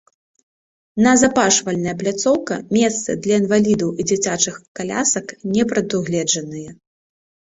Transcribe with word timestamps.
Назапашвальная 1.07 1.91
пляцоўка, 1.99 2.57
месцы 2.77 3.15
для 3.25 3.35
інвалідаў 3.41 3.89
і 3.99 4.05
дзіцячых 4.13 4.55
калясак 4.79 5.27
не 5.53 5.63
прадугледжаныя. 5.73 6.69